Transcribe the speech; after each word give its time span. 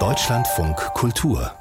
Deutschlandfunk 0.00 0.74
Kultur 0.94 1.52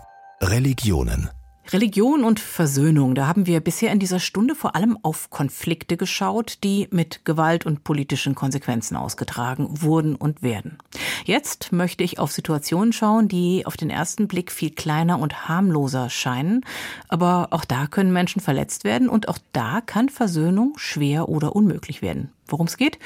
Religionen 0.42 1.29
Religion 1.71 2.24
und 2.24 2.40
Versöhnung, 2.40 3.13
da 3.13 3.28
haben 3.28 3.46
wir 3.46 3.59
bisher 3.59 3.92
in 3.92 4.00
dieser 4.00 4.19
Stunde 4.19 4.56
vor 4.56 4.75
allem 4.75 4.98
auf 5.04 5.30
Konflikte 5.30 5.96
geschaut, 5.96 6.58
die 6.64 6.88
mit 6.90 7.24
Gewalt 7.24 7.67
und 7.67 7.83
politischen 7.83 8.34
Konsequenzen 8.34 8.98
ausgetragen 8.98 9.84
wurden 9.84 10.16
und 10.16 10.41
werden. 10.41 10.80
Jetzt 11.23 11.71
möchte 11.71 12.04
ich 12.04 12.18
auf 12.18 12.32
Situationen 12.32 12.93
schauen, 12.93 13.27
die 13.27 13.68
auf 13.68 13.77
den 13.77 13.91
ersten 13.91 14.27
Blick 14.27 14.52
viel 14.52 14.71
kleiner 14.71 15.20
und 15.20 15.47
harmloser 15.47 16.09
scheinen, 16.09 16.65
aber 17.09 17.50
auch 17.52 17.63
da 17.63 17.86
können 17.86 18.11
Menschen 18.11 18.41
verletzt 18.41 18.86
werden 18.86 19.07
und 19.07 19.29
auch 19.29 19.38
da 19.52 19.81
kann 19.81 20.09
Versöhnung 20.09 20.73
schwer 20.77 21.29
oder 21.29 21.55
unmöglich 21.55 22.02
werden. 22.02 22.31
Worum 22.47 22.65
es 22.65 22.77
geht? 22.77 22.97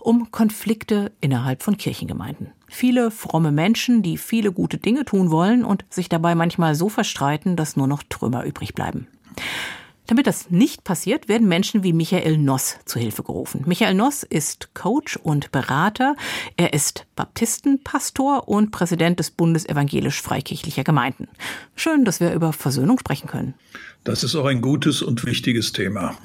Um 0.00 0.32
Konflikte 0.32 1.12
innerhalb 1.20 1.62
von 1.62 1.76
Kirchengemeinden. 1.76 2.52
Viele 2.74 3.10
fromme 3.10 3.52
Menschen, 3.52 4.02
die 4.02 4.16
viele 4.16 4.50
gute 4.50 4.78
Dinge 4.78 5.04
tun 5.04 5.30
wollen 5.30 5.62
und 5.62 5.84
sich 5.90 6.08
dabei 6.08 6.34
manchmal 6.34 6.74
so 6.74 6.88
verstreiten, 6.88 7.54
dass 7.54 7.76
nur 7.76 7.86
noch 7.86 8.02
Trümmer 8.02 8.44
übrig 8.44 8.74
bleiben. 8.74 9.06
Damit 10.06 10.26
das 10.26 10.50
nicht 10.50 10.82
passiert, 10.82 11.28
werden 11.28 11.48
Menschen 11.48 11.82
wie 11.82 11.92
Michael 11.92 12.38
Noss 12.38 12.78
zu 12.86 12.98
Hilfe 12.98 13.22
gerufen. 13.22 13.62
Michael 13.66 13.94
Noss 13.94 14.22
ist 14.22 14.74
Coach 14.74 15.16
und 15.16 15.52
Berater. 15.52 16.16
Er 16.56 16.72
ist 16.72 17.06
Baptistenpastor 17.14 18.48
und 18.48 18.70
Präsident 18.70 19.20
des 19.20 19.30
Bundes 19.30 19.68
evangelisch-freikirchlicher 19.68 20.82
Gemeinden. 20.82 21.28
Schön, 21.76 22.06
dass 22.06 22.20
wir 22.20 22.32
über 22.32 22.54
Versöhnung 22.54 22.98
sprechen 22.98 23.28
können. 23.28 23.52
Das 24.02 24.24
ist 24.24 24.34
auch 24.34 24.46
ein 24.46 24.62
gutes 24.62 25.02
und 25.02 25.24
wichtiges 25.26 25.72
Thema. 25.72 26.16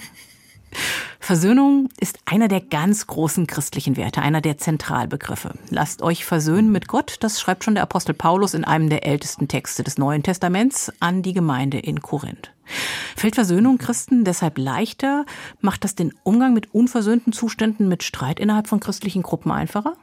Versöhnung 1.28 1.90
ist 2.00 2.20
einer 2.24 2.48
der 2.48 2.62
ganz 2.62 3.06
großen 3.06 3.48
christlichen 3.48 3.98
Werte, 3.98 4.22
einer 4.22 4.40
der 4.40 4.58
Zentralbegriffe. 4.58 5.56
Lasst 5.70 6.02
euch 6.02 6.24
versöhnen 6.24 6.72
mit 6.72 6.88
Gott, 6.88 7.18
das 7.20 7.42
schreibt 7.42 7.66
schon 7.66 7.74
der 7.74 7.84
Apostel 7.84 8.14
Paulus 8.14 8.54
in 8.54 8.64
einem 8.64 8.90
der 8.90 9.06
ältesten 9.06 9.50
Texte 9.50 9.84
des 9.84 9.98
Neuen 9.98 10.24
Testaments 10.24 10.90
an 11.02 11.24
die 11.24 11.34
Gemeinde 11.34 11.80
in 11.80 12.02
Korinth. 12.02 12.54
Fällt 13.18 13.36
Versöhnung 13.36 13.78
Christen 13.78 14.24
deshalb 14.24 14.58
leichter? 14.58 15.26
Macht 15.60 15.84
das 15.84 15.96
den 15.96 16.14
Umgang 16.24 16.54
mit 16.54 16.74
unversöhnten 16.74 17.34
Zuständen, 17.34 17.90
mit 17.90 18.04
Streit 18.04 18.40
innerhalb 18.40 18.70
von 18.70 18.80
christlichen 18.80 19.22
Gruppen 19.22 19.52
einfacher? 19.52 19.98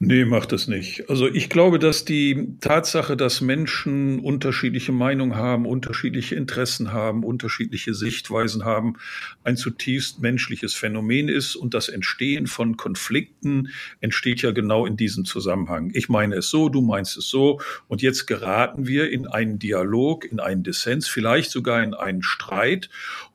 Nee, 0.00 0.24
macht 0.24 0.52
es 0.52 0.68
nicht. 0.68 1.10
Also 1.10 1.26
ich 1.26 1.48
glaube, 1.48 1.80
dass 1.80 2.04
die 2.04 2.54
Tatsache, 2.60 3.16
dass 3.16 3.40
Menschen 3.40 4.20
unterschiedliche 4.20 4.92
Meinungen 4.92 5.34
haben, 5.34 5.66
unterschiedliche 5.66 6.36
Interessen 6.36 6.92
haben, 6.92 7.24
unterschiedliche 7.24 7.94
Sichtweisen 7.94 8.64
haben, 8.64 8.94
ein 9.42 9.56
zutiefst 9.56 10.20
menschliches 10.20 10.74
Phänomen 10.74 11.28
ist 11.28 11.56
und 11.56 11.74
das 11.74 11.88
Entstehen 11.88 12.46
von 12.46 12.76
Konflikten 12.76 13.70
entsteht 14.00 14.40
ja 14.42 14.52
genau 14.52 14.86
in 14.86 14.96
diesem 14.96 15.24
Zusammenhang. 15.24 15.90
Ich 15.94 16.08
meine 16.08 16.36
es 16.36 16.48
so, 16.48 16.68
du 16.68 16.80
meinst 16.80 17.16
es 17.16 17.28
so 17.28 17.60
und 17.88 18.00
jetzt 18.00 18.26
geraten 18.26 18.86
wir 18.86 19.10
in 19.10 19.26
einen 19.26 19.58
Dialog, 19.58 20.24
in 20.30 20.38
einen 20.38 20.62
Dissens, 20.62 21.08
vielleicht 21.08 21.50
sogar 21.50 21.82
in 21.82 21.94
einen 21.94 22.22
Streit 22.22 22.88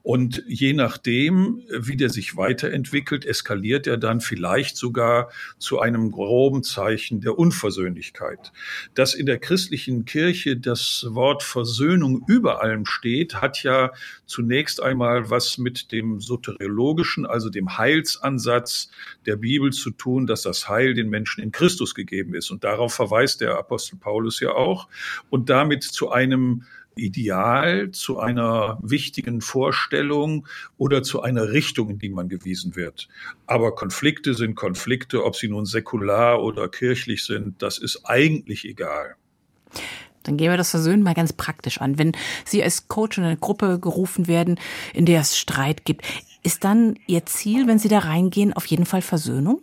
und 0.03 0.43
je 0.47 0.73
nachdem, 0.73 1.63
wie 1.69 1.95
der 1.95 2.09
sich 2.09 2.35
weiterentwickelt, 2.35 3.25
eskaliert 3.25 3.87
er 3.87 3.95
dann 3.95 4.19
vielleicht 4.19 4.75
sogar 4.75 5.31
zu 5.59 5.79
einem 5.79 6.11
groben 6.11 6.61
Zeichen 6.61 7.21
der 7.21 7.39
Unversöhnlichkeit. 7.39 8.51
Dass 8.95 9.13
in 9.13 9.25
der 9.25 9.39
christlichen 9.39 10.03
Kirche 10.03 10.57
das 10.57 11.05
Wort 11.09 11.41
Versöhnung 11.41 12.21
über 12.27 12.61
allem 12.61 12.85
steht, 12.85 13.35
hat 13.35 13.63
ja 13.63 13.93
zunächst 14.25 14.83
einmal 14.83 15.29
was 15.29 15.57
mit 15.57 15.93
dem 15.93 16.19
soteriologischen, 16.19 17.25
also 17.25 17.49
dem 17.49 17.77
Heilsansatz 17.77 18.91
der 19.25 19.37
Bibel 19.37 19.71
zu 19.71 19.89
tun, 19.91 20.27
dass 20.27 20.41
das 20.41 20.67
Heil 20.67 20.95
den 20.95 21.09
Menschen 21.09 21.41
in 21.41 21.53
Christus 21.53 21.95
gegeben 21.95 22.33
ist. 22.33 22.51
Und 22.51 22.65
darauf 22.65 22.93
verweist 22.93 23.39
der 23.39 23.57
Apostel 23.57 23.95
Paulus 23.95 24.41
ja 24.41 24.51
auch. 24.51 24.89
Und 25.29 25.49
damit 25.49 25.83
zu 25.83 26.11
einem 26.11 26.65
Ideal, 26.95 27.91
zu 27.91 28.19
einer 28.19 28.79
wichtigen 28.81 29.41
Vorstellung 29.41 30.47
oder 30.77 31.03
zu 31.03 31.21
einer 31.21 31.49
Richtung, 31.49 31.89
in 31.89 31.99
die 31.99 32.09
man 32.09 32.29
gewiesen 32.29 32.75
wird. 32.75 33.07
Aber 33.47 33.75
Konflikte 33.75 34.33
sind 34.33 34.55
Konflikte, 34.55 35.23
ob 35.23 35.35
sie 35.35 35.47
nun 35.47 35.65
säkular 35.65 36.41
oder 36.43 36.69
kirchlich 36.69 37.23
sind, 37.23 37.61
das 37.61 37.77
ist 37.77 38.05
eigentlich 38.05 38.65
egal. 38.65 39.15
Dann 40.23 40.37
gehen 40.37 40.49
wir 40.49 40.57
das 40.57 40.71
Versöhnen 40.71 41.03
mal 41.03 41.13
ganz 41.13 41.33
praktisch 41.33 41.81
an. 41.81 41.97
Wenn 41.97 42.13
Sie 42.45 42.63
als 42.63 42.87
Coach 42.87 43.17
in 43.17 43.25
eine 43.25 43.37
Gruppe 43.37 43.79
gerufen 43.79 44.27
werden, 44.27 44.59
in 44.93 45.05
der 45.05 45.21
es 45.21 45.37
Streit 45.37 45.85
gibt, 45.85 46.05
ist 46.43 46.63
dann 46.63 46.97
Ihr 47.07 47.25
Ziel, 47.25 47.67
wenn 47.67 47.79
Sie 47.79 47.89
da 47.89 47.99
reingehen, 47.99 48.53
auf 48.53 48.65
jeden 48.65 48.85
Fall 48.85 49.01
Versöhnung? 49.01 49.61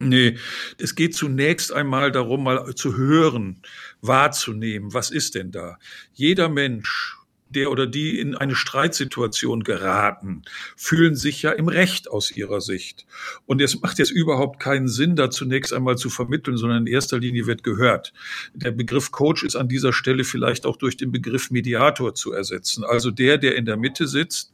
Nee, 0.00 0.38
es 0.78 0.94
geht 0.94 1.14
zunächst 1.14 1.72
einmal 1.72 2.12
darum, 2.12 2.44
mal 2.44 2.74
zu 2.74 2.96
hören, 2.96 3.62
wahrzunehmen, 4.00 4.94
was 4.94 5.10
ist 5.10 5.34
denn 5.34 5.50
da? 5.50 5.78
Jeder 6.12 6.48
Mensch 6.48 7.17
der 7.50 7.70
oder 7.70 7.86
die 7.86 8.18
in 8.18 8.34
eine 8.34 8.54
Streitsituation 8.54 9.64
geraten, 9.64 10.42
fühlen 10.76 11.14
sich 11.14 11.42
ja 11.42 11.50
im 11.52 11.68
Recht 11.68 12.10
aus 12.10 12.30
ihrer 12.30 12.60
Sicht. 12.60 13.06
Und 13.46 13.62
es 13.62 13.80
macht 13.80 13.98
jetzt 13.98 14.10
überhaupt 14.10 14.60
keinen 14.60 14.88
Sinn, 14.88 15.16
da 15.16 15.30
zunächst 15.30 15.72
einmal 15.72 15.96
zu 15.96 16.10
vermitteln, 16.10 16.56
sondern 16.56 16.86
in 16.86 16.92
erster 16.92 17.18
Linie 17.18 17.46
wird 17.46 17.62
gehört. 17.62 18.12
Der 18.54 18.70
Begriff 18.70 19.10
Coach 19.10 19.44
ist 19.44 19.56
an 19.56 19.68
dieser 19.68 19.92
Stelle 19.92 20.24
vielleicht 20.24 20.66
auch 20.66 20.76
durch 20.76 20.96
den 20.96 21.10
Begriff 21.10 21.50
Mediator 21.50 22.14
zu 22.14 22.32
ersetzen. 22.32 22.84
Also 22.84 23.10
der, 23.10 23.38
der 23.38 23.56
in 23.56 23.64
der 23.64 23.76
Mitte 23.76 24.06
sitzt. 24.06 24.52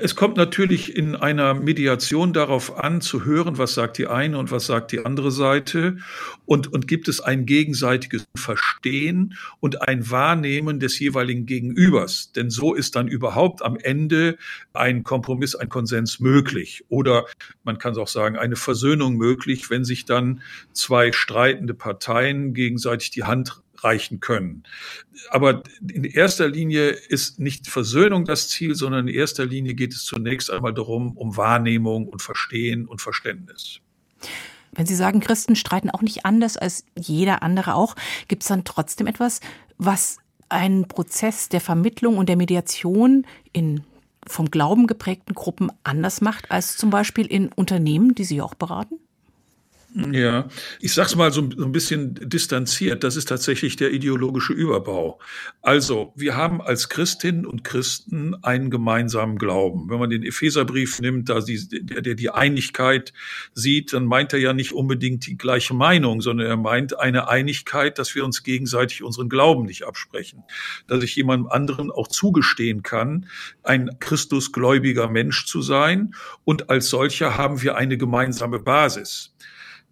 Es 0.00 0.16
kommt 0.16 0.36
natürlich 0.36 0.96
in 0.96 1.14
einer 1.14 1.54
Mediation 1.54 2.32
darauf 2.32 2.76
an, 2.76 3.00
zu 3.00 3.24
hören, 3.24 3.58
was 3.58 3.74
sagt 3.74 3.98
die 3.98 4.08
eine 4.08 4.38
und 4.38 4.50
was 4.50 4.66
sagt 4.66 4.92
die 4.92 5.04
andere 5.04 5.30
Seite. 5.30 5.98
Und, 6.46 6.72
und 6.72 6.88
gibt 6.88 7.08
es 7.08 7.20
ein 7.20 7.46
gegenseitiges 7.46 8.26
Verstehen 8.36 9.34
und 9.60 9.82
ein 9.82 10.10
Wahrnehmen 10.10 10.80
des 10.80 10.98
jeweiligen 10.98 11.46
Gegenübers 11.46 12.07
anders. 12.08 12.32
Denn 12.32 12.50
so 12.50 12.74
ist 12.74 12.96
dann 12.96 13.08
überhaupt 13.08 13.62
am 13.62 13.76
Ende 13.76 14.38
ein 14.72 15.02
Kompromiss, 15.02 15.54
ein 15.54 15.68
Konsens 15.68 16.20
möglich. 16.20 16.84
Oder 16.88 17.26
man 17.64 17.78
kann 17.78 17.92
es 17.92 17.98
auch 17.98 18.08
sagen, 18.08 18.36
eine 18.36 18.56
Versöhnung 18.56 19.16
möglich, 19.16 19.70
wenn 19.70 19.84
sich 19.84 20.04
dann 20.04 20.42
zwei 20.72 21.12
streitende 21.12 21.74
Parteien 21.74 22.54
gegenseitig 22.54 23.10
die 23.10 23.24
Hand 23.24 23.62
reichen 23.80 24.18
können. 24.18 24.64
Aber 25.30 25.62
in 25.88 26.02
erster 26.02 26.48
Linie 26.48 26.88
ist 26.88 27.38
nicht 27.38 27.68
Versöhnung 27.68 28.24
das 28.24 28.48
Ziel, 28.48 28.74
sondern 28.74 29.06
in 29.06 29.14
erster 29.14 29.46
Linie 29.46 29.74
geht 29.74 29.92
es 29.92 30.04
zunächst 30.04 30.50
einmal 30.50 30.74
darum, 30.74 31.16
um 31.16 31.36
Wahrnehmung 31.36 32.08
und 32.08 32.20
Verstehen 32.20 32.86
und 32.86 33.00
Verständnis. 33.00 33.80
Wenn 34.72 34.86
Sie 34.86 34.96
sagen, 34.96 35.20
Christen 35.20 35.54
streiten 35.54 35.90
auch 35.90 36.02
nicht 36.02 36.26
anders 36.26 36.56
als 36.56 36.84
jeder 36.96 37.42
andere 37.42 37.74
auch, 37.74 37.94
gibt 38.26 38.42
es 38.42 38.48
dann 38.48 38.64
trotzdem 38.64 39.06
etwas, 39.06 39.40
was 39.78 40.18
einen 40.48 40.88
Prozess 40.88 41.48
der 41.48 41.60
Vermittlung 41.60 42.18
und 42.18 42.28
der 42.28 42.36
Mediation 42.36 43.26
in 43.52 43.82
vom 44.26 44.50
Glauben 44.50 44.86
geprägten 44.86 45.34
Gruppen 45.34 45.70
anders 45.84 46.20
macht 46.20 46.50
als 46.50 46.76
zum 46.76 46.90
Beispiel 46.90 47.26
in 47.26 47.50
Unternehmen, 47.52 48.14
die 48.14 48.24
Sie 48.24 48.42
auch 48.42 48.54
beraten? 48.54 48.96
Ja, 49.94 50.48
ich 50.80 50.92
sag's 50.92 51.16
mal 51.16 51.32
so, 51.32 51.40
ein 51.40 51.72
bisschen 51.72 52.14
distanziert. 52.14 53.04
Das 53.04 53.16
ist 53.16 53.26
tatsächlich 53.26 53.76
der 53.76 53.90
ideologische 53.90 54.52
Überbau. 54.52 55.18
Also, 55.62 56.12
wir 56.14 56.36
haben 56.36 56.60
als 56.60 56.90
Christinnen 56.90 57.46
und 57.46 57.64
Christen 57.64 58.34
einen 58.42 58.68
gemeinsamen 58.70 59.38
Glauben. 59.38 59.88
Wenn 59.88 59.98
man 59.98 60.10
den 60.10 60.22
Epheserbrief 60.22 61.00
nimmt, 61.00 61.30
da 61.30 61.40
die, 61.40 61.66
der, 61.68 62.02
der 62.02 62.14
die 62.16 62.28
Einigkeit 62.28 63.14
sieht, 63.54 63.94
dann 63.94 64.04
meint 64.04 64.34
er 64.34 64.38
ja 64.38 64.52
nicht 64.52 64.72
unbedingt 64.72 65.26
die 65.26 65.38
gleiche 65.38 65.72
Meinung, 65.72 66.20
sondern 66.20 66.46
er 66.46 66.58
meint 66.58 66.98
eine 66.98 67.28
Einigkeit, 67.28 67.98
dass 67.98 68.14
wir 68.14 68.26
uns 68.26 68.42
gegenseitig 68.42 69.02
unseren 69.02 69.30
Glauben 69.30 69.64
nicht 69.64 69.84
absprechen. 69.84 70.44
Dass 70.86 71.02
ich 71.02 71.16
jemandem 71.16 71.50
anderen 71.50 71.90
auch 71.90 72.08
zugestehen 72.08 72.82
kann, 72.82 73.26
ein 73.62 73.96
Christusgläubiger 74.00 75.08
Mensch 75.08 75.46
zu 75.46 75.62
sein. 75.62 76.14
Und 76.44 76.68
als 76.68 76.90
solcher 76.90 77.38
haben 77.38 77.62
wir 77.62 77.76
eine 77.76 77.96
gemeinsame 77.96 78.58
Basis 78.58 79.32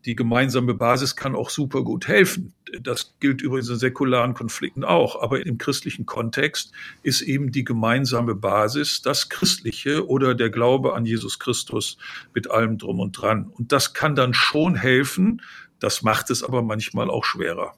die 0.06 0.14
gemeinsame 0.16 0.74
Basis 0.74 1.16
kann 1.16 1.34
auch 1.34 1.50
super 1.50 1.82
gut 1.82 2.06
helfen. 2.06 2.54
Das 2.80 3.14
gilt 3.20 3.42
übrigens 3.42 3.68
in 3.68 3.76
säkularen 3.76 4.34
Konflikten 4.34 4.84
auch. 4.84 5.20
Aber 5.20 5.44
im 5.44 5.58
christlichen 5.58 6.06
Kontext 6.06 6.72
ist 7.02 7.22
eben 7.22 7.50
die 7.50 7.64
gemeinsame 7.64 8.34
Basis 8.36 9.02
das 9.02 9.28
Christliche 9.28 10.06
oder 10.08 10.34
der 10.34 10.50
Glaube 10.50 10.94
an 10.94 11.04
Jesus 11.04 11.38
Christus 11.38 11.98
mit 12.34 12.50
allem 12.50 12.78
drum 12.78 13.00
und 13.00 13.12
dran. 13.12 13.48
Und 13.48 13.72
das 13.72 13.94
kann 13.94 14.14
dann 14.14 14.32
schon 14.32 14.76
helfen. 14.76 15.42
Das 15.80 16.02
macht 16.02 16.30
es 16.30 16.42
aber 16.42 16.62
manchmal 16.62 17.10
auch 17.10 17.24
schwerer. 17.24 17.74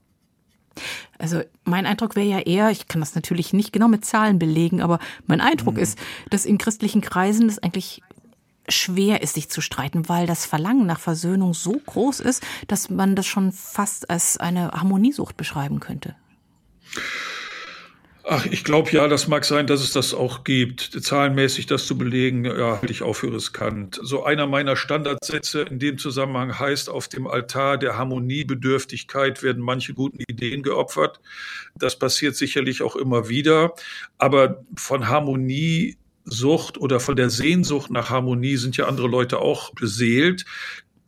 Also 1.19 1.43
mein 1.64 1.87
Eindruck 1.87 2.14
wäre 2.14 2.29
ja 2.29 2.38
eher, 2.38 2.70
ich 2.70 2.87
kann 2.87 3.00
das 3.00 3.14
natürlich 3.14 3.52
nicht 3.52 3.73
genau 3.73 3.88
mit 3.88 4.05
Zahlen 4.05 4.38
belegen, 4.38 4.81
aber 4.81 5.00
mein 5.26 5.41
Eindruck 5.41 5.75
mhm. 5.75 5.81
ist, 5.81 5.99
dass 6.31 6.44
in 6.44 6.58
christlichen 6.58 7.00
Kreisen 7.00 7.49
das 7.49 7.58
eigentlich 7.58 8.02
schwer 8.69 9.23
ist, 9.23 9.35
sich 9.35 9.49
zu 9.49 9.61
streiten, 9.61 10.09
weil 10.09 10.26
das 10.26 10.47
Verlangen 10.47 10.87
nach 10.87 11.00
Versöhnung 11.00 11.55
so 11.55 11.81
groß 11.87 12.20
ist, 12.20 12.43
dass 12.67 12.91
man 12.91 13.17
das 13.17 13.26
schon 13.26 13.53
fast 13.53 14.11
als 14.11 14.37
eine 14.37 14.70
Harmoniesucht 14.73 15.37
beschreiben 15.37 15.81
könnte. 15.81 16.15
Ach, 18.31 18.44
ich 18.44 18.62
glaube 18.62 18.91
ja, 18.91 19.09
das 19.09 19.26
mag 19.26 19.47
sein, 19.47 19.67
dass 19.67 19.81
es 19.81 19.93
das 19.93 20.12
auch 20.12 20.44
gibt. 20.44 20.82
Zahlenmäßig 21.03 21.65
das 21.65 21.87
zu 21.87 21.97
belegen, 21.97 22.44
ja, 22.44 22.79
halte 22.79 22.93
ich 22.93 23.03
auch 23.03 23.15
für 23.15 23.32
riskant. 23.32 23.99
So 24.03 24.23
einer 24.23 24.47
meiner 24.47 24.76
Standardsätze 24.76 25.62
in 25.62 25.79
dem 25.79 25.97
Zusammenhang 25.97 26.59
heißt, 26.59 26.91
auf 26.91 27.09
dem 27.09 27.26
Altar 27.26 27.79
der 27.79 27.97
Harmoniebedürftigkeit 27.97 29.43
werden 29.43 29.62
manche 29.62 29.94
guten 29.94 30.23
Ideen 30.29 30.62
geopfert. 30.62 31.21
Das 31.75 31.99
passiert 31.99 32.37
sicherlich 32.37 32.82
auch 32.82 32.97
immer 32.97 33.31
wieder. 33.31 33.73
Aber 34.19 34.62
von 34.76 35.09
Harmoniesucht 36.28 36.78
oder 36.78 37.00
von 37.00 37.16
der 37.16 37.30
Sehnsucht 37.30 37.90
nach 37.90 38.10
Harmonie 38.10 38.56
sind 38.56 38.76
ja 38.76 38.86
andere 38.86 39.08
Leute 39.08 39.38
auch 39.38 39.72
beseelt 39.75 40.44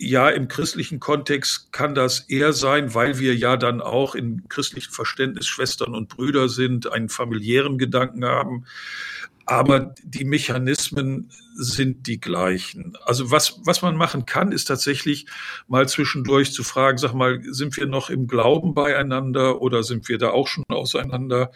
ja, 0.02 0.31
im 0.31 0.49
christlichen 0.49 0.99
Kontext 0.99 1.72
kann 1.72 1.94
das 1.94 2.20
eher 2.20 2.55
sein, 2.55 2.94
weil 2.94 3.19
wir 3.19 3.37
ja 3.37 3.58
dann 3.58 3.82
auch 3.82 4.14
im 4.14 4.49
christlichen 4.49 4.90
Verständnis 4.90 5.46
Schwestern 5.46 5.94
und 5.94 6.08
Brüder 6.08 6.49
sind, 6.49 6.90
einen 6.90 7.11
familiären 7.11 7.76
Gedanken 7.76 8.25
haben. 8.25 8.64
Aber 9.44 9.94
die 10.02 10.25
Mechanismen 10.25 11.31
sind 11.55 12.06
die 12.06 12.19
gleichen. 12.19 12.96
Also 13.05 13.31
was, 13.31 13.61
was 13.64 13.82
man 13.82 13.94
machen 13.94 14.25
kann, 14.25 14.52
ist 14.52 14.67
tatsächlich 14.67 15.26
mal 15.69 15.87
zwischendurch 15.87 16.55
zu 16.55 16.64
fragen, 16.64 16.96
sag 16.96 17.12
mal, 17.12 17.43
sind 17.50 17.76
wir 17.76 17.87
noch 17.87 18.08
im 18.08 18.26
Glauben 18.26 18.72
beieinander 18.72 19.61
oder 19.61 19.82
sind 19.82 20.08
wir 20.08 20.17
da 20.17 20.31
auch 20.31 20.49
schon 20.49 20.64
auseinander? 20.69 21.50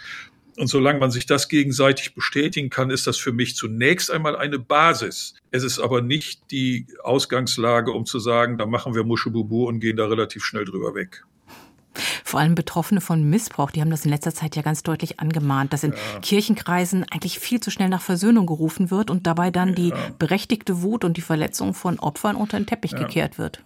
Und 0.56 0.68
solange 0.68 1.00
man 1.00 1.10
sich 1.10 1.26
das 1.26 1.48
gegenseitig 1.48 2.14
bestätigen 2.14 2.70
kann, 2.70 2.90
ist 2.90 3.06
das 3.06 3.16
für 3.16 3.32
mich 3.32 3.56
zunächst 3.56 4.10
einmal 4.10 4.36
eine 4.36 4.58
Basis. 4.58 5.34
Es 5.50 5.64
ist 5.64 5.80
aber 5.80 6.00
nicht 6.00 6.50
die 6.52 6.86
Ausgangslage, 7.02 7.90
um 7.90 8.06
zu 8.06 8.20
sagen, 8.20 8.56
da 8.56 8.66
machen 8.66 8.94
wir 8.94 9.02
Muschebubu 9.02 9.66
und 9.66 9.80
gehen 9.80 9.96
da 9.96 10.06
relativ 10.06 10.44
schnell 10.44 10.64
drüber 10.64 10.94
weg. 10.94 11.24
Vor 12.24 12.40
allem 12.40 12.54
Betroffene 12.54 13.00
von 13.00 13.28
Missbrauch, 13.28 13.70
die 13.70 13.80
haben 13.80 13.90
das 13.90 14.04
in 14.04 14.10
letzter 14.10 14.34
Zeit 14.34 14.56
ja 14.56 14.62
ganz 14.62 14.82
deutlich 14.82 15.20
angemahnt, 15.20 15.72
dass 15.72 15.84
in 15.84 15.92
ja. 15.92 16.20
Kirchenkreisen 16.20 17.04
eigentlich 17.10 17.38
viel 17.38 17.60
zu 17.60 17.70
schnell 17.70 17.88
nach 17.88 18.02
Versöhnung 18.02 18.46
gerufen 18.46 18.90
wird 18.90 19.10
und 19.10 19.26
dabei 19.26 19.50
dann 19.50 19.70
ja. 19.70 19.74
die 19.74 19.92
berechtigte 20.18 20.82
Wut 20.82 21.04
und 21.04 21.16
die 21.16 21.20
Verletzung 21.20 21.74
von 21.74 21.98
Opfern 22.00 22.36
unter 22.36 22.58
den 22.58 22.66
Teppich 22.66 22.92
ja. 22.92 22.98
gekehrt 22.98 23.38
wird. 23.38 23.62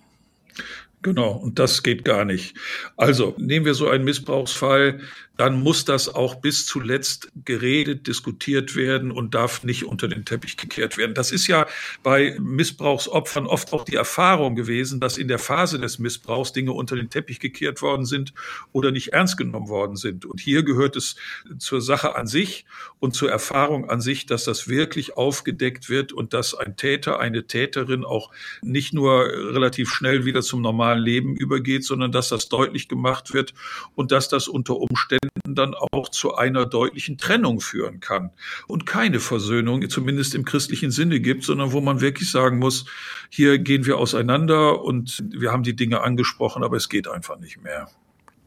Genau, 1.00 1.30
und 1.30 1.58
das 1.58 1.82
geht 1.82 2.04
gar 2.04 2.24
nicht. 2.24 2.56
Also 2.96 3.34
nehmen 3.38 3.64
wir 3.64 3.74
so 3.74 3.88
einen 3.88 4.04
Missbrauchsfall, 4.04 5.00
dann 5.38 5.62
muss 5.62 5.84
das 5.84 6.12
auch 6.12 6.34
bis 6.34 6.66
zuletzt 6.66 7.30
geredet, 7.44 8.08
diskutiert 8.08 8.74
werden 8.74 9.12
und 9.12 9.34
darf 9.34 9.62
nicht 9.62 9.84
unter 9.84 10.08
den 10.08 10.24
Teppich 10.24 10.56
gekehrt 10.56 10.98
werden. 10.98 11.14
Das 11.14 11.30
ist 11.30 11.46
ja 11.46 11.68
bei 12.02 12.36
Missbrauchsopfern 12.40 13.46
oft 13.46 13.72
auch 13.72 13.84
die 13.84 13.94
Erfahrung 13.94 14.56
gewesen, 14.56 14.98
dass 14.98 15.16
in 15.16 15.28
der 15.28 15.38
Phase 15.38 15.78
des 15.78 16.00
Missbrauchs 16.00 16.52
Dinge 16.52 16.72
unter 16.72 16.96
den 16.96 17.08
Teppich 17.08 17.38
gekehrt 17.38 17.82
worden 17.82 18.04
sind 18.04 18.34
oder 18.72 18.90
nicht 18.90 19.12
ernst 19.12 19.36
genommen 19.36 19.68
worden 19.68 19.94
sind. 19.94 20.24
Und 20.24 20.40
hier 20.40 20.64
gehört 20.64 20.96
es 20.96 21.14
zur 21.58 21.80
Sache 21.80 22.16
an 22.16 22.26
sich 22.26 22.66
und 22.98 23.14
zur 23.14 23.30
Erfahrung 23.30 23.88
an 23.88 24.00
sich, 24.00 24.26
dass 24.26 24.42
das 24.42 24.66
wirklich 24.66 25.16
aufgedeckt 25.16 25.88
wird 25.88 26.12
und 26.12 26.34
dass 26.34 26.54
ein 26.54 26.74
Täter, 26.74 27.20
eine 27.20 27.46
Täterin 27.46 28.04
auch 28.04 28.32
nicht 28.60 28.92
nur 28.92 29.26
relativ 29.26 29.90
schnell 29.90 30.24
wieder 30.24 30.42
zum 30.42 30.62
normalen 30.62 31.00
Leben 31.00 31.36
übergeht, 31.36 31.84
sondern 31.84 32.10
dass 32.10 32.28
das 32.28 32.48
deutlich 32.48 32.88
gemacht 32.88 33.32
wird 33.32 33.54
und 33.94 34.10
dass 34.10 34.28
das 34.28 34.48
unter 34.48 34.76
Umständen 34.76 35.27
dann 35.44 35.74
auch 35.74 36.08
zu 36.08 36.34
einer 36.34 36.66
deutlichen 36.66 37.18
Trennung 37.18 37.60
führen 37.60 38.00
kann 38.00 38.30
und 38.66 38.86
keine 38.86 39.20
Versöhnung, 39.20 39.88
zumindest 39.88 40.34
im 40.34 40.44
christlichen 40.44 40.90
Sinne 40.90 41.20
gibt, 41.20 41.44
sondern 41.44 41.72
wo 41.72 41.80
man 41.80 42.00
wirklich 42.00 42.30
sagen 42.30 42.58
muss, 42.58 42.86
hier 43.30 43.58
gehen 43.58 43.86
wir 43.86 43.98
auseinander 43.98 44.82
und 44.82 45.24
wir 45.30 45.52
haben 45.52 45.62
die 45.62 45.76
Dinge 45.76 46.02
angesprochen, 46.02 46.62
aber 46.64 46.76
es 46.76 46.88
geht 46.88 47.08
einfach 47.08 47.38
nicht 47.38 47.62
mehr. 47.62 47.88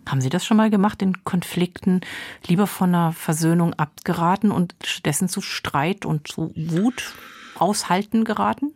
Haben 0.07 0.21
Sie 0.21 0.29
das 0.29 0.45
schon 0.45 0.57
mal 0.57 0.69
gemacht, 0.69 1.01
in 1.01 1.23
Konflikten 1.23 2.01
lieber 2.47 2.67
von 2.67 2.89
einer 2.89 3.13
Versöhnung 3.13 3.73
abgeraten 3.75 4.51
und 4.51 4.75
stattdessen 4.83 5.29
zu 5.29 5.41
Streit 5.41 6.05
und 6.05 6.27
zu 6.27 6.51
Wut 6.55 7.13
aushalten 7.55 8.23
geraten? 8.23 8.73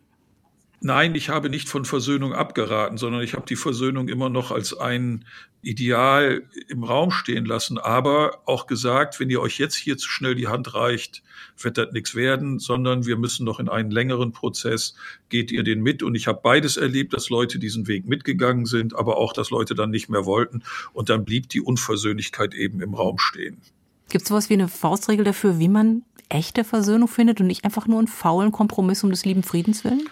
Nein, 0.80 1.14
ich 1.14 1.30
habe 1.30 1.48
nicht 1.48 1.68
von 1.68 1.84
Versöhnung 1.84 2.34
abgeraten, 2.34 2.98
sondern 2.98 3.22
ich 3.22 3.32
habe 3.32 3.46
die 3.46 3.56
Versöhnung 3.56 4.08
immer 4.08 4.28
noch 4.28 4.50
als 4.50 4.76
ein 4.76 5.24
Ideal 5.62 6.44
im 6.68 6.84
Raum 6.84 7.10
stehen 7.10 7.44
lassen, 7.44 7.78
aber 7.78 8.42
auch 8.44 8.66
gesagt, 8.66 9.18
wenn 9.18 9.30
ihr 9.30 9.40
euch 9.40 9.58
jetzt 9.58 9.74
hier 9.74 9.96
zu 9.96 10.08
schnell 10.08 10.34
die 10.34 10.48
Hand 10.48 10.74
reicht, 10.74 11.22
wird 11.58 11.78
das 11.78 11.92
nichts 11.92 12.14
werden, 12.14 12.58
sondern 12.58 13.06
wir 13.06 13.16
müssen 13.16 13.44
noch 13.44 13.58
in 13.58 13.68
einen 13.68 13.90
längeren 13.90 14.32
Prozess, 14.32 14.94
geht 15.28 15.50
ihr 15.50 15.64
den 15.64 15.82
mit. 15.82 16.02
Und 16.02 16.14
ich 16.14 16.28
habe 16.28 16.40
beides 16.42 16.76
erlebt, 16.76 17.14
dass 17.14 17.30
Leute 17.30 17.58
diesen 17.58 17.88
Weg 17.88 18.06
mitgegangen 18.06 18.66
sind, 18.66 18.94
aber 18.94 19.16
auch, 19.16 19.32
dass 19.32 19.50
Leute 19.50 19.74
dann 19.74 19.90
nicht 19.90 20.08
mehr 20.08 20.26
wollten. 20.26 20.62
Und 20.92 21.08
dann 21.08 21.24
blieb 21.24 21.48
die 21.48 21.60
Unversöhnlichkeit 21.60 22.54
eben 22.54 22.80
im 22.80 22.94
Raum 22.94 23.18
stehen. 23.18 23.60
Gibt 24.08 24.22
es 24.22 24.28
sowas 24.28 24.50
wie 24.50 24.54
eine 24.54 24.68
Faustregel 24.68 25.24
dafür, 25.24 25.58
wie 25.58 25.68
man 25.68 26.02
echte 26.28 26.64
Versöhnung 26.64 27.08
findet 27.08 27.40
und 27.40 27.46
nicht 27.46 27.64
einfach 27.64 27.86
nur 27.86 27.98
einen 27.98 28.08
faulen 28.08 28.52
Kompromiss 28.52 29.02
um 29.02 29.10
des 29.10 29.24
lieben 29.24 29.42
Friedens 29.42 29.82
willen? 29.84 30.08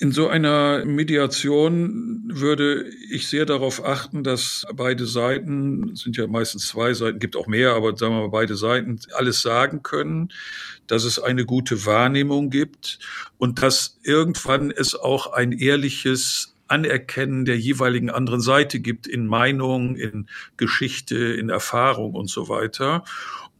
In 0.00 0.12
so 0.12 0.28
einer 0.28 0.84
Mediation 0.84 2.22
würde 2.32 2.88
ich 3.10 3.26
sehr 3.26 3.46
darauf 3.46 3.84
achten, 3.84 4.22
dass 4.22 4.64
beide 4.72 5.06
Seiten, 5.06 5.96
sind 5.96 6.16
ja 6.16 6.28
meistens 6.28 6.68
zwei 6.68 6.94
Seiten, 6.94 7.18
gibt 7.18 7.34
auch 7.34 7.48
mehr, 7.48 7.72
aber 7.72 7.96
sagen 7.96 8.14
wir 8.14 8.20
mal 8.20 8.28
beide 8.28 8.54
Seiten, 8.54 9.00
alles 9.14 9.42
sagen 9.42 9.82
können, 9.82 10.28
dass 10.86 11.02
es 11.02 11.18
eine 11.18 11.44
gute 11.44 11.84
Wahrnehmung 11.84 12.48
gibt 12.48 13.00
und 13.38 13.60
dass 13.60 13.98
irgendwann 14.04 14.70
es 14.70 14.94
auch 14.94 15.32
ein 15.32 15.50
ehrliches 15.50 16.54
Anerkennen 16.68 17.44
der 17.44 17.58
jeweiligen 17.58 18.10
anderen 18.10 18.40
Seite 18.40 18.78
gibt 18.78 19.08
in 19.08 19.26
Meinung, 19.26 19.96
in 19.96 20.28
Geschichte, 20.56 21.16
in 21.16 21.48
Erfahrung 21.48 22.14
und 22.14 22.30
so 22.30 22.48
weiter 22.48 23.04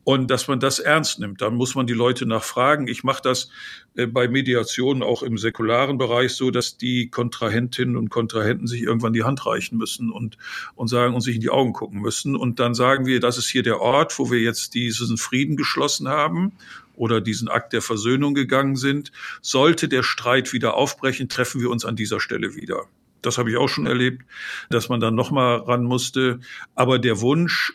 und 0.09 0.31
dass 0.31 0.49
man 0.49 0.59
das 0.59 0.79
ernst 0.79 1.19
nimmt. 1.19 1.43
Dann 1.43 1.55
muss 1.55 1.75
man 1.75 1.87
die 1.87 1.93
Leute 1.93 2.25
nachfragen. 2.25 2.89
Ich 2.89 3.05
mache 3.05 3.21
das 3.23 3.51
äh, 3.95 4.07
bei 4.07 4.27
Mediationen 4.27 5.03
auch 5.03 5.23
im 5.23 5.37
säkularen 5.37 5.99
Bereich 5.99 6.33
so, 6.33 6.51
dass 6.51 6.79
die 6.79 7.11
Kontrahentinnen 7.11 7.95
und 7.95 8.09
Kontrahenten 8.09 8.67
sich 8.67 8.81
irgendwann 8.81 9.13
die 9.13 9.25
Hand 9.25 9.45
reichen 9.45 9.77
müssen 9.77 10.11
und, 10.11 10.39
und 10.77 10.89
sagen 10.89 11.13
und 11.13 11.21
sich 11.21 11.35
in 11.35 11.43
die 11.43 11.51
Augen 11.51 11.75
gucken 11.75 12.01
müssen. 12.01 12.37
Und 12.37 12.59
dann 12.59 12.73
sagen 12.73 13.05
wir, 13.05 13.21
das 13.21 13.37
ist 13.37 13.51
hier 13.51 13.63
der 13.63 13.83
Ort, 13.83 14.19
wo 14.19 14.31
wir 14.31 14.41
jetzt 14.41 14.73
diesen 14.73 15.19
Frieden 15.19 15.59
geschlossen 15.59 16.09
haben 16.09 16.53
oder 16.97 17.21
diesen 17.21 17.49
Akt 17.49 17.75
der 17.75 17.83
Versöhnung 17.83 18.33
gegangen 18.33 18.77
sind. 18.77 19.13
Sollte 19.43 19.89
der 19.89 20.03
Streit 20.03 20.55
wieder 20.55 20.73
aufbrechen, 20.73 21.29
treffen 21.29 21.61
wir 21.61 21.69
uns 21.69 21.85
an 21.85 21.97
dieser 21.97 22.19
Stelle 22.19 22.55
wieder. 22.55 22.85
Das 23.21 23.37
habe 23.37 23.51
ich 23.51 23.59
auch 23.59 23.69
schon 23.69 23.85
erlebt, 23.85 24.25
dass 24.71 24.89
man 24.89 25.01
dann 25.01 25.15
nochmal 25.15 25.59
ran 25.59 25.85
musste. 25.85 26.41
Aber 26.75 26.99
der 26.99 27.21
Wunsch, 27.21 27.75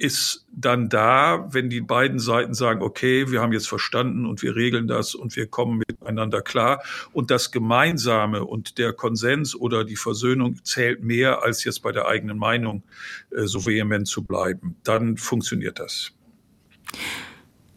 ist 0.00 0.46
dann 0.50 0.88
da, 0.88 1.46
wenn 1.50 1.68
die 1.68 1.82
beiden 1.82 2.18
Seiten 2.18 2.54
sagen, 2.54 2.82
okay, 2.82 3.30
wir 3.30 3.42
haben 3.42 3.52
jetzt 3.52 3.68
verstanden 3.68 4.24
und 4.24 4.40
wir 4.42 4.56
regeln 4.56 4.88
das 4.88 5.14
und 5.14 5.36
wir 5.36 5.46
kommen 5.46 5.82
miteinander 5.86 6.40
klar. 6.40 6.82
Und 7.12 7.30
das 7.30 7.52
Gemeinsame 7.52 8.44
und 8.44 8.78
der 8.78 8.94
Konsens 8.94 9.54
oder 9.54 9.84
die 9.84 9.96
Versöhnung 9.96 10.64
zählt 10.64 11.02
mehr, 11.02 11.42
als 11.42 11.64
jetzt 11.64 11.82
bei 11.82 11.92
der 11.92 12.06
eigenen 12.08 12.38
Meinung 12.38 12.82
äh, 13.30 13.44
so 13.44 13.66
vehement 13.66 14.08
zu 14.08 14.24
bleiben. 14.24 14.76
Dann 14.84 15.18
funktioniert 15.18 15.78
das. 15.78 16.12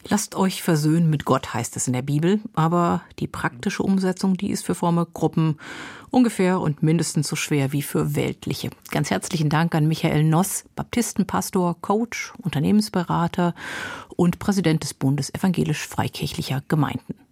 Lasst 0.09 0.35
euch 0.35 0.61
versöhnen 0.61 1.09
mit 1.09 1.23
Gott, 1.23 1.53
heißt 1.53 1.77
es 1.77 1.87
in 1.87 1.93
der 1.93 2.01
Bibel, 2.01 2.41
aber 2.53 3.03
die 3.19 3.27
praktische 3.27 3.83
Umsetzung, 3.83 4.35
die 4.35 4.51
ist 4.51 4.65
für 4.65 4.75
fromme 4.75 5.07
Gruppen 5.13 5.57
ungefähr 6.09 6.59
und 6.59 6.83
mindestens 6.83 7.29
so 7.29 7.37
schwer 7.37 7.71
wie 7.71 7.81
für 7.81 8.15
weltliche. 8.15 8.69
Ganz 8.91 9.11
herzlichen 9.11 9.49
Dank 9.49 9.73
an 9.75 9.87
Michael 9.87 10.25
Noss, 10.25 10.65
Baptistenpastor, 10.75 11.77
Coach, 11.81 12.33
Unternehmensberater 12.41 13.55
und 14.15 14.39
Präsident 14.39 14.83
des 14.83 14.93
Bundes 14.93 15.33
evangelisch-freikirchlicher 15.33 16.63
Gemeinden. 16.67 17.22